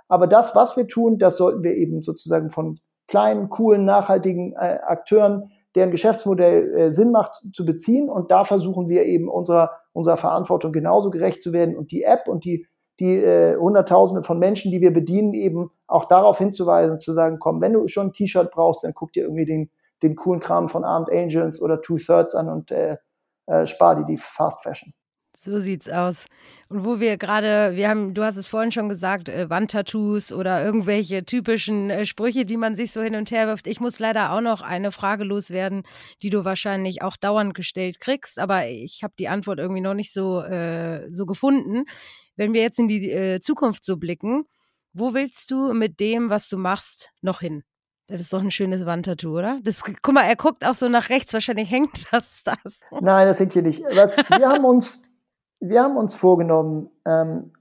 [0.08, 2.80] Aber das, was wir tun, das sollten wir eben sozusagen von
[3.12, 8.10] kleinen, coolen, nachhaltigen äh, Akteuren, deren Geschäftsmodell äh, Sinn macht, zu beziehen.
[8.10, 12.30] Und da versuchen wir eben unserer, unserer Verantwortung genauso gerecht zu werden und die App
[12.30, 12.65] und die,
[13.02, 17.60] die äh, Hunderttausende von Menschen, die wir bedienen, eben auch darauf hinzuweisen, zu sagen, komm,
[17.60, 19.69] wenn du schon ein T-Shirt brauchst, dann guck dir irgendwie den,
[20.04, 22.95] den coolen Kram von Armed Angels oder Two Thirds an und äh,
[23.47, 24.93] äh, spar dir die Fast Fashion.
[25.43, 26.27] So sieht's aus.
[26.69, 30.63] Und wo wir gerade, wir haben, du hast es vorhin schon gesagt, äh, Wandtattoos oder
[30.63, 33.65] irgendwelche typischen äh, Sprüche, die man sich so hin und her wirft.
[33.65, 35.82] Ich muss leider auch noch eine Frage loswerden,
[36.21, 40.13] die du wahrscheinlich auch dauernd gestellt kriegst, aber ich habe die Antwort irgendwie noch nicht
[40.13, 41.86] so, äh, so gefunden.
[42.36, 44.43] Wenn wir jetzt in die äh, Zukunft so blicken,
[44.93, 47.63] wo willst du mit dem, was du machst, noch hin?
[48.06, 49.60] Das ist doch ein schönes Wandtattoo, oder?
[49.63, 51.34] Das, guck mal, er guckt auch so nach rechts.
[51.34, 52.58] Wahrscheinlich hängt das da.
[52.63, 52.99] So.
[53.01, 53.82] Nein, das hängt hier nicht.
[53.95, 55.01] Was, wir haben uns,
[55.62, 57.52] wir haben uns vorgenommen, ähm,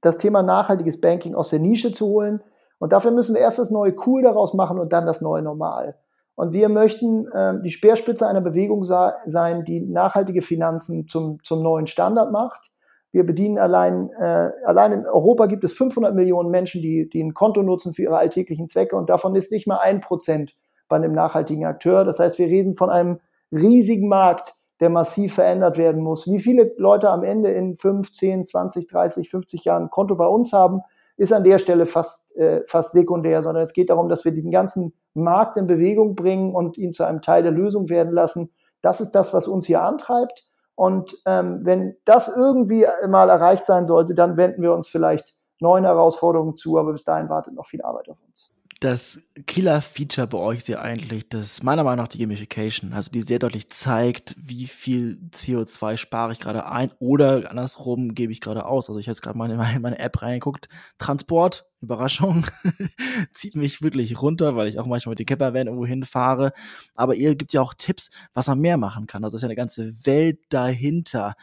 [0.00, 2.42] das Thema nachhaltiges Banking aus der Nische zu holen.
[2.78, 5.96] Und dafür müssen wir erst das neue Cool daraus machen und dann das neue Normal.
[6.34, 11.86] Und wir möchten ähm, die Speerspitze einer Bewegung sein, die nachhaltige Finanzen zum, zum neuen
[11.86, 12.72] Standard macht
[13.12, 17.34] wir bedienen allein, äh, allein in Europa gibt es 500 Millionen Menschen, die, die ein
[17.34, 20.56] Konto nutzen für ihre alltäglichen Zwecke und davon ist nicht mal ein Prozent
[20.88, 22.04] bei einem nachhaltigen Akteur.
[22.04, 23.20] Das heißt, wir reden von einem
[23.52, 26.26] riesigen Markt, der massiv verändert werden muss.
[26.26, 30.26] Wie viele Leute am Ende in 5, 10, 20, 30, 50 Jahren ein Konto bei
[30.26, 30.80] uns haben,
[31.16, 34.50] ist an der Stelle fast, äh, fast sekundär, sondern es geht darum, dass wir diesen
[34.50, 38.50] ganzen Markt in Bewegung bringen und ihn zu einem Teil der Lösung werden lassen.
[38.80, 40.48] Das ist das, was uns hier antreibt.
[40.74, 45.84] Und ähm, wenn das irgendwie mal erreicht sein sollte, dann wenden wir uns vielleicht neuen
[45.84, 48.51] Herausforderungen zu, aber bis dahin wartet noch viel Arbeit auf uns
[48.82, 52.92] das Killer-Feature bei euch ist ja eigentlich das, meiner Meinung nach, die Gamification.
[52.92, 58.32] Also die sehr deutlich zeigt, wie viel CO2 spare ich gerade ein oder andersrum gebe
[58.32, 58.88] ich gerade aus.
[58.88, 60.68] Also ich habe jetzt gerade mal in meine, App reingeguckt.
[60.98, 62.46] Transport, Überraschung,
[63.32, 66.52] zieht mich wirklich runter, weil ich auch manchmal mit dem Campervan irgendwo hinfahre.
[66.96, 69.22] Aber ihr gibt ja auch Tipps, was man mehr machen kann.
[69.22, 71.36] Also ist ja eine ganze Welt dahinter.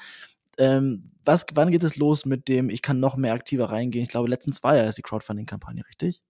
[0.58, 4.04] Ähm, was, wann geht es los mit dem, ich kann noch mehr aktiver reingehen?
[4.04, 6.21] Ich glaube, letztens war ja erst die Crowdfunding-Kampagne, richtig?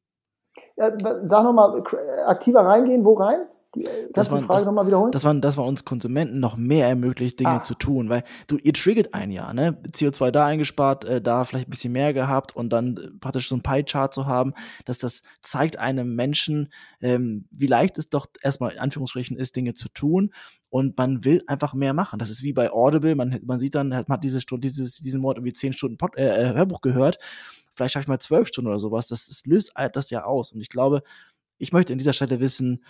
[0.76, 0.92] Ja,
[1.26, 1.84] sag nochmal,
[2.26, 3.49] aktiver reingehen, wo rein?
[3.76, 5.12] Die, das man, die Frage nochmal wiederholen?
[5.12, 7.60] Dass man, dass man uns Konsumenten noch mehr ermöglicht, Dinge ah.
[7.60, 8.10] zu tun.
[8.10, 9.80] Weil du, ihr triggert ein Jahr, ne?
[9.92, 13.56] CO2 da eingespart, äh, da vielleicht ein bisschen mehr gehabt und dann äh, praktisch so
[13.56, 14.54] ein Pie-Chart zu haben,
[14.86, 19.76] dass das zeigt einem Menschen, ähm, wie leicht es doch erstmal in Anführungsstrichen ist, Dinge
[19.76, 20.32] zu tun.
[20.72, 22.20] Und man will einfach mehr machen.
[22.20, 23.16] Das ist wie bei Audible.
[23.16, 26.16] Man, man sieht dann, man hat diese Stunde, dieses, diesen Mord irgendwie zehn Stunden Pod,
[26.18, 27.20] äh, äh Hörbuch gehört
[27.72, 29.08] vielleicht schaffe ich mal zwölf Stunden oder sowas.
[29.08, 30.52] Das, das löst das ja aus.
[30.52, 31.02] Und ich glaube,
[31.58, 32.84] ich möchte an dieser Stelle wissen,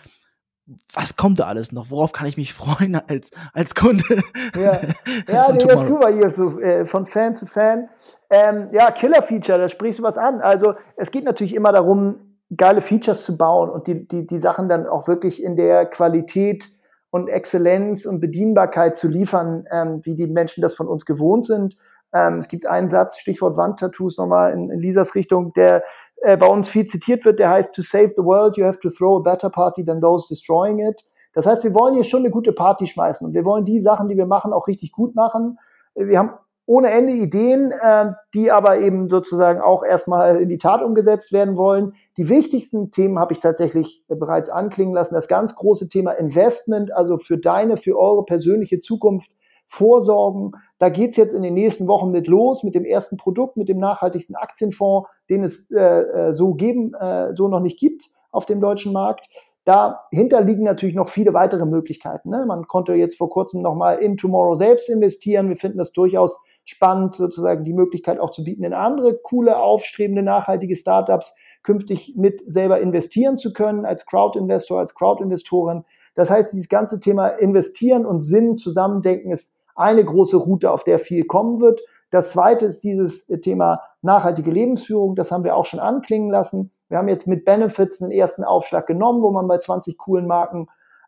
[0.92, 1.90] was kommt da alles noch?
[1.90, 4.22] Worauf kann ich mich freuen als, als Kunde?
[4.54, 4.80] Ja,
[5.28, 7.88] ja nee, das ist super hier, so, äh, von Fan zu Fan.
[8.30, 10.40] Ähm, ja, Killer-Feature, da sprichst du was an.
[10.40, 14.68] Also, es geht natürlich immer darum, geile Features zu bauen und die, die, die Sachen
[14.68, 16.68] dann auch wirklich in der Qualität
[17.10, 21.76] und Exzellenz und Bedienbarkeit zu liefern, ähm, wie die Menschen das von uns gewohnt sind.
[22.12, 25.82] Ähm, es gibt einen Satz, Stichwort Wandtattoos nochmal in, in Lisas Richtung, der
[26.22, 28.90] äh, bei uns viel zitiert wird, der heißt, to save the world, you have to
[28.90, 31.04] throw a better party than those destroying it.
[31.32, 34.08] Das heißt, wir wollen hier schon eine gute Party schmeißen und wir wollen die Sachen,
[34.08, 35.58] die wir machen, auch richtig gut machen.
[35.94, 36.32] Wir haben
[36.66, 41.56] ohne Ende Ideen, äh, die aber eben sozusagen auch erstmal in die Tat umgesetzt werden
[41.56, 41.94] wollen.
[42.16, 45.14] Die wichtigsten Themen habe ich tatsächlich äh, bereits anklingen lassen.
[45.14, 49.32] Das ganz große Thema Investment, also für deine, für eure persönliche Zukunft
[49.70, 50.52] vorsorgen.
[50.78, 53.78] Da geht's jetzt in den nächsten Wochen mit los, mit dem ersten Produkt, mit dem
[53.78, 58.60] nachhaltigsten Aktienfonds, den es äh, äh, so geben, äh, so noch nicht gibt auf dem
[58.60, 59.28] deutschen Markt.
[59.64, 62.30] Dahinter liegen natürlich noch viele weitere Möglichkeiten.
[62.30, 62.44] Ne?
[62.46, 65.48] Man konnte jetzt vor kurzem nochmal in Tomorrow selbst investieren.
[65.48, 70.22] Wir finden das durchaus spannend, sozusagen die Möglichkeit auch zu bieten, in andere coole, aufstrebende,
[70.22, 75.84] nachhaltige Startups künftig mit selber investieren zu können, als Crowd-Investor, als Crowd-Investorin.
[76.16, 80.98] Das heißt, dieses ganze Thema Investieren und Sinn zusammendenken ist eine große Route, auf der
[80.98, 81.80] viel kommen wird.
[82.10, 85.14] Das zweite ist dieses Thema nachhaltige Lebensführung.
[85.16, 86.72] Das haben wir auch schon anklingen lassen.
[86.88, 90.66] Wir haben jetzt mit Benefits einen ersten Aufschlag genommen, wo man bei 20 coolen Marken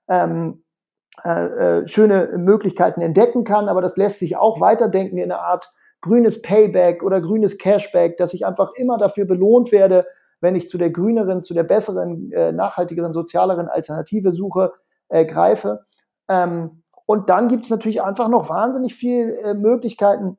[0.09, 0.63] ähm,
[1.25, 3.69] äh, äh, schöne Möglichkeiten entdecken kann.
[3.69, 8.35] Aber das lässt sich auch weiterdenken in eine Art grünes Payback oder grünes Cashback, dass
[8.35, 10.07] ich einfach immer dafür belohnt werde,
[10.41, 14.73] wenn ich zu der grüneren, zu der besseren, äh, nachhaltigeren, sozialeren Alternative suche,
[15.09, 15.85] äh, greife.
[16.29, 20.39] Ähm, und dann gibt es natürlich einfach noch wahnsinnig viele äh, Möglichkeiten,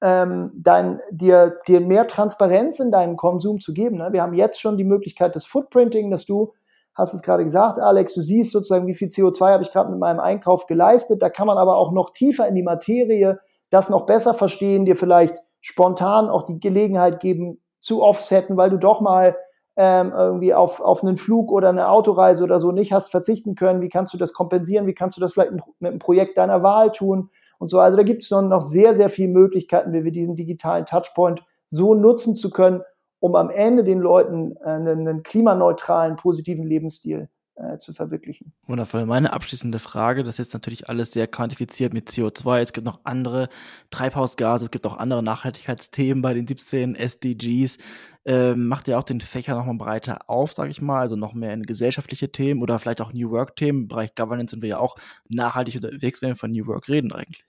[0.00, 3.98] ähm, dein, dir, dir mehr Transparenz in deinen Konsum zu geben.
[3.98, 4.12] Ne?
[4.12, 6.52] Wir haben jetzt schon die Möglichkeit des Footprinting, dass du,
[6.94, 9.98] hast es gerade gesagt, Alex, du siehst sozusagen, wie viel CO2 habe ich gerade mit
[9.98, 11.22] meinem Einkauf geleistet.
[11.22, 14.96] Da kann man aber auch noch tiefer in die Materie das noch besser verstehen, dir
[14.96, 19.36] vielleicht spontan auch die Gelegenheit geben, zu offsetten, weil du doch mal
[19.80, 23.80] ähm, irgendwie auf, auf einen Flug oder eine Autoreise oder so nicht hast verzichten können,
[23.80, 26.90] wie kannst du das kompensieren, wie kannst du das vielleicht mit einem Projekt deiner Wahl
[26.90, 27.78] tun und so.
[27.78, 31.94] Also da gibt es noch sehr, sehr viele Möglichkeiten, wie wir diesen digitalen Touchpoint so
[31.94, 32.82] nutzen zu können,
[33.20, 37.28] um am Ende den Leuten äh, einen, einen klimaneutralen, positiven Lebensstil
[37.58, 38.52] äh, zu verwirklichen.
[38.66, 39.06] Wundervoll.
[39.06, 42.60] Meine abschließende Frage, das ist jetzt natürlich alles sehr quantifiziert mit CO2.
[42.60, 43.48] Es gibt noch andere
[43.90, 47.78] Treibhausgase, es gibt auch andere Nachhaltigkeitsthemen bei den 17 SDGs.
[48.24, 51.52] Ähm, macht ihr auch den Fächer nochmal breiter auf, sage ich mal, also noch mehr
[51.52, 53.82] in gesellschaftliche Themen oder vielleicht auch New Work-Themen.
[53.82, 54.96] Im Bereich Governance sind wir ja auch
[55.28, 57.44] nachhaltig unterwegs, wenn wir von New Work reden eigentlich.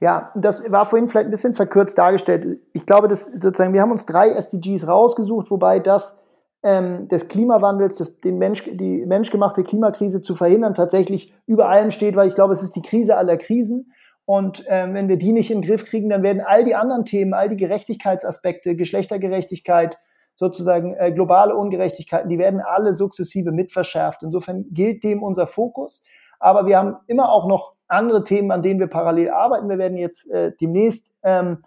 [0.00, 2.60] Ja, das war vorhin vielleicht ein bisschen verkürzt dargestellt.
[2.72, 6.18] Ich glaube, dass sozusagen, wir haben uns drei SDGs rausgesucht, wobei das
[6.64, 12.16] ähm, des Klimawandels, das, den Mensch, die menschgemachte Klimakrise zu verhindern, tatsächlich über allem steht,
[12.16, 13.92] weil ich glaube, es ist die Krise aller Krisen.
[14.24, 17.04] Und ähm, wenn wir die nicht in den Griff kriegen, dann werden all die anderen
[17.04, 19.98] Themen, all die Gerechtigkeitsaspekte, Geschlechtergerechtigkeit,
[20.36, 24.22] sozusagen äh, globale Ungerechtigkeiten, die werden alle sukzessive mit verschärft.
[24.22, 26.02] Insofern gilt dem unser Fokus.
[26.40, 29.68] Aber wir haben immer auch noch andere Themen, an denen wir parallel arbeiten.
[29.68, 31.58] Wir werden jetzt äh, demnächst ähm,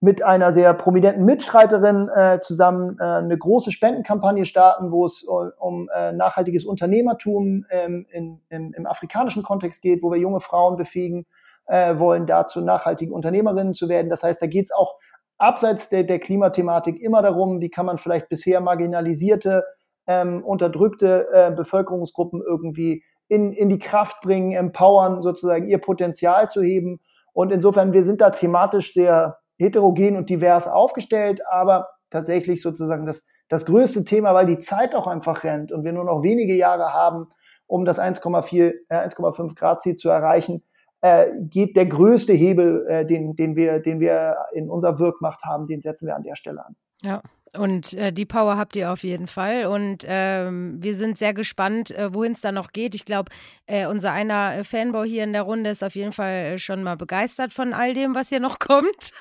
[0.00, 5.50] mit einer sehr prominenten Mitschreiterin äh, zusammen äh, eine große Spendenkampagne starten, wo es uh,
[5.58, 10.76] um äh, nachhaltiges Unternehmertum ähm, in, in, im afrikanischen Kontext geht, wo wir junge Frauen
[10.76, 11.26] befähigen
[11.66, 14.10] äh, wollen, dazu nachhaltige Unternehmerinnen zu werden.
[14.10, 14.96] Das heißt, da geht es auch
[15.38, 19.64] abseits der, der Klimathematik immer darum, wie kann man vielleicht bisher marginalisierte,
[20.06, 26.62] ähm, unterdrückte äh, Bevölkerungsgruppen irgendwie in, in die Kraft bringen, empowern, sozusagen ihr Potenzial zu
[26.62, 27.00] heben.
[27.32, 33.24] Und insofern, wir sind da thematisch sehr heterogen und divers aufgestellt, aber tatsächlich sozusagen das,
[33.48, 36.92] das größte Thema, weil die Zeit auch einfach rennt und wir nur noch wenige Jahre
[36.92, 37.28] haben,
[37.66, 40.62] um das 1,4, äh, 1,5 Grad Ziel zu erreichen,
[41.00, 45.66] äh, geht der größte Hebel, äh, den, den, wir, den wir in unserer Wirkmacht haben,
[45.66, 46.76] den setzen wir an der Stelle an.
[47.02, 47.22] Ja,
[47.58, 49.66] und äh, die Power habt ihr auf jeden Fall.
[49.66, 52.94] Und ähm, wir sind sehr gespannt, äh, wohin es da noch geht.
[52.94, 53.30] Ich glaube,
[53.66, 56.82] äh, unser einer äh, Fanboy hier in der Runde ist auf jeden Fall äh, schon
[56.82, 59.12] mal begeistert von all dem, was hier noch kommt.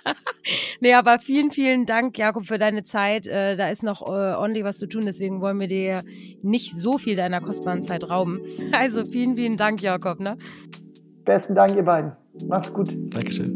[0.80, 3.28] nee, aber vielen, vielen Dank, Jakob, für deine Zeit.
[3.28, 6.04] Äh, da ist noch ordentlich was zu tun, deswegen wollen wir dir
[6.42, 8.42] nicht so viel deiner kostbaren Zeit rauben.
[8.72, 10.20] Also vielen, vielen Dank, Jakob.
[10.20, 10.38] Ne?
[11.24, 12.12] Besten Dank, ihr beiden.
[12.48, 12.90] Macht's gut.
[13.14, 13.56] Dankeschön.